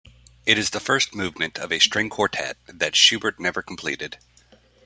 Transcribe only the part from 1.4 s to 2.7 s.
of a string quartet